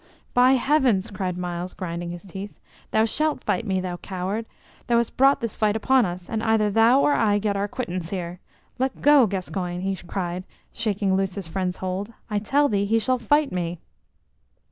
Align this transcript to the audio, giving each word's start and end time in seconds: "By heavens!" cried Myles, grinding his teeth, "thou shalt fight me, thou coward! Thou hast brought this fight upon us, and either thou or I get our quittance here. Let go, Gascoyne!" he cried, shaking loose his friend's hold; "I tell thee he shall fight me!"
"By 0.33 0.53
heavens!" 0.53 1.11
cried 1.11 1.37
Myles, 1.37 1.75
grinding 1.75 2.09
his 2.09 2.23
teeth, 2.25 2.59
"thou 2.89 3.05
shalt 3.05 3.43
fight 3.43 3.67
me, 3.67 3.79
thou 3.79 3.97
coward! 3.97 4.47
Thou 4.87 4.97
hast 4.97 5.15
brought 5.15 5.41
this 5.41 5.55
fight 5.55 5.75
upon 5.75 6.07
us, 6.07 6.27
and 6.27 6.41
either 6.41 6.71
thou 6.71 7.01
or 7.01 7.13
I 7.13 7.37
get 7.37 7.55
our 7.55 7.67
quittance 7.67 8.09
here. 8.09 8.39
Let 8.79 9.03
go, 9.03 9.27
Gascoyne!" 9.27 9.81
he 9.81 9.95
cried, 9.97 10.43
shaking 10.73 11.15
loose 11.15 11.35
his 11.35 11.47
friend's 11.47 11.77
hold; 11.77 12.13
"I 12.31 12.39
tell 12.39 12.67
thee 12.67 12.85
he 12.85 12.97
shall 12.97 13.19
fight 13.19 13.51
me!" 13.51 13.77